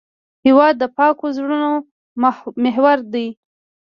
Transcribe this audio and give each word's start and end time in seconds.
هېواد 0.45 0.73
د 0.79 0.83
پاکو 0.97 1.27
زړونو 1.37 1.71
محور 2.63 2.97
دی. 3.13 3.27